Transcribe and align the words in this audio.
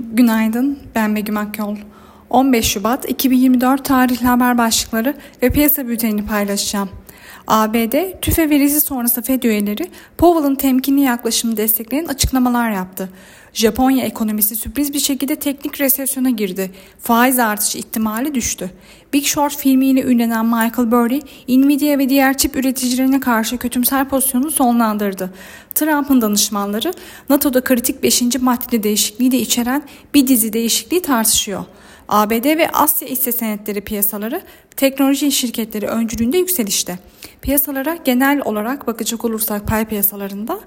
Günaydın, 0.00 0.78
ben 0.94 1.16
Begüm 1.16 1.36
Akyol. 1.36 1.76
15 2.30 2.66
Şubat 2.66 3.10
2024 3.10 3.84
tarihli 3.84 4.26
haber 4.26 4.58
başlıkları 4.58 5.14
ve 5.42 5.50
piyasa 5.50 5.88
bültenini 5.88 6.26
paylaşacağım. 6.26 6.88
ABD, 7.46 8.20
tüfe 8.22 8.50
verisi 8.50 8.80
sonrası 8.80 9.22
Fed 9.22 9.42
üyeleri 9.42 9.90
Powell'ın 10.18 10.54
temkinli 10.54 11.00
yaklaşımını 11.00 11.56
destekleyen 11.56 12.04
açıklamalar 12.04 12.70
yaptı. 12.70 13.08
Japonya 13.52 14.04
ekonomisi 14.04 14.56
sürpriz 14.56 14.92
bir 14.94 14.98
şekilde 14.98 15.36
teknik 15.36 15.80
resesyona 15.80 16.30
girdi. 16.30 16.70
Faiz 16.98 17.38
artış 17.38 17.76
ihtimali 17.76 18.34
düştü. 18.34 18.70
Big 19.12 19.24
Short 19.24 19.56
filmiyle 19.56 20.02
ünlenen 20.02 20.46
Michael 20.46 20.90
Burry, 20.90 21.20
Nvidia 21.48 21.98
ve 21.98 22.08
diğer 22.08 22.36
çip 22.36 22.56
üreticilerine 22.56 23.20
karşı 23.20 23.58
kötümser 23.58 24.08
pozisyonunu 24.08 24.50
sonlandırdı. 24.50 25.34
Trump'ın 25.74 26.20
danışmanları 26.20 26.92
NATO'da 27.28 27.64
kritik 27.64 28.02
5. 28.02 28.22
maddeli 28.40 28.82
değişikliği 28.82 29.30
de 29.30 29.38
içeren 29.38 29.82
bir 30.14 30.26
dizi 30.26 30.52
değişikliği 30.52 31.02
tartışıyor. 31.02 31.64
ABD 32.08 32.44
ve 32.44 32.70
Asya 32.70 33.08
hisse 33.08 33.32
senetleri 33.32 33.80
piyasaları 33.80 34.42
teknoloji 34.76 35.32
şirketleri 35.32 35.86
öncülüğünde 35.86 36.38
yükselişte. 36.38 36.98
Piyasalara 37.42 37.98
genel 38.04 38.42
olarak 38.44 38.86
bakacak 38.86 39.24
olursak 39.24 39.66
pay 39.66 39.84
piyasalarında 39.84 40.60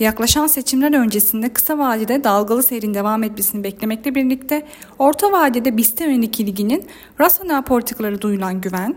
yaklaşan 0.00 0.46
seçimler 0.46 0.92
öncesinde 1.00 1.52
kısa 1.52 1.78
vadede 1.78 2.24
dalgalı 2.24 2.62
seyrin 2.62 2.94
devam 2.94 3.22
etmesini 3.22 3.64
beklemekle 3.64 4.14
birlikte 4.14 4.66
orta 4.98 5.32
vadede 5.32 5.76
BIST 5.76 6.00
yönelik 6.00 6.40
ilginin 6.40 6.84
rasyonel 7.20 7.62
politikaları 7.62 8.20
duyulan 8.20 8.60
güven, 8.60 8.96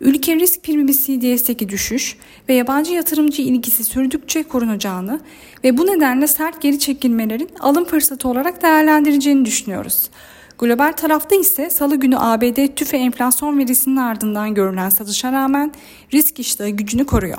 ülke 0.00 0.36
risk 0.36 0.62
primi 0.62 0.92
CDS'teki 0.92 1.68
düşüş 1.68 2.16
ve 2.48 2.54
yabancı 2.54 2.92
yatırımcı 2.92 3.42
ilgisi 3.42 3.84
sürdükçe 3.84 4.42
korunacağını 4.42 5.20
ve 5.64 5.78
bu 5.78 5.86
nedenle 5.86 6.26
sert 6.26 6.62
geri 6.62 6.78
çekilmelerin 6.78 7.50
alım 7.60 7.84
fırsatı 7.84 8.28
olarak 8.28 8.62
değerlendireceğini 8.62 9.44
düşünüyoruz. 9.44 10.10
Global 10.58 10.92
tarafta 10.92 11.36
ise 11.36 11.70
salı 11.70 11.96
günü 11.96 12.16
ABD 12.18 12.74
tüfe 12.76 12.96
enflasyon 12.96 13.58
verisinin 13.58 13.96
ardından 13.96 14.54
görülen 14.54 14.88
satışa 14.88 15.32
rağmen 15.32 15.72
risk 16.14 16.40
iştahı 16.40 16.68
gücünü 16.68 17.06
koruyor. 17.06 17.38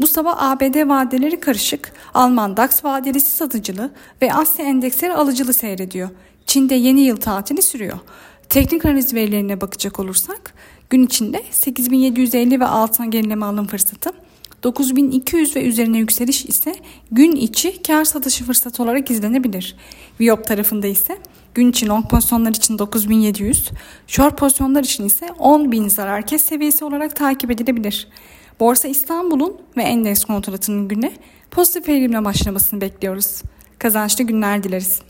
Bu 0.00 0.06
sabah 0.06 0.42
ABD 0.42 0.88
vadeleri 0.88 1.40
karışık, 1.40 1.92
Alman 2.14 2.56
DAX 2.56 2.84
vadelisi 2.84 3.30
satıcılı 3.30 3.90
ve 4.22 4.32
Asya 4.32 4.64
endeksleri 4.64 5.12
alıcılı 5.12 5.52
seyrediyor. 5.52 6.08
Çin'de 6.46 6.74
yeni 6.74 7.00
yıl 7.00 7.16
tatili 7.16 7.62
sürüyor. 7.62 7.98
Teknik 8.48 8.84
analiz 8.84 9.14
verilerine 9.14 9.60
bakacak 9.60 10.00
olursak 10.00 10.54
gün 10.90 11.06
içinde 11.06 11.42
8750 11.50 12.60
ve 12.60 12.66
altına 12.66 13.06
gerileme 13.06 13.46
alım 13.46 13.66
fırsatı, 13.66 14.10
9200 14.62 15.56
ve 15.56 15.64
üzerine 15.64 15.98
yükseliş 15.98 16.44
ise 16.44 16.74
gün 17.12 17.32
içi 17.36 17.82
kar 17.82 18.04
satışı 18.04 18.44
fırsatı 18.44 18.82
olarak 18.82 19.10
izlenebilir. 19.10 19.76
Viyop 20.20 20.46
tarafında 20.46 20.86
ise 20.86 21.18
Gün 21.54 21.70
için 21.70 21.86
long 21.86 22.10
pozisyonlar 22.10 22.50
için 22.50 22.78
9700, 22.78 23.70
short 24.06 24.38
pozisyonlar 24.38 24.84
için 24.84 25.04
ise 25.04 25.26
10.000 25.26 25.90
zarar 25.90 26.26
kes 26.26 26.44
seviyesi 26.44 26.84
olarak 26.84 27.16
takip 27.16 27.50
edilebilir. 27.50 28.08
Borsa 28.60 28.88
İstanbul'un 28.88 29.56
ve 29.76 29.82
endeks 29.82 30.24
kontratının 30.24 30.88
güne 30.88 31.12
pozitif 31.50 31.88
eğilimle 31.88 32.24
başlamasını 32.24 32.80
bekliyoruz. 32.80 33.42
Kazançlı 33.78 34.24
günler 34.24 34.62
dileriz. 34.62 35.02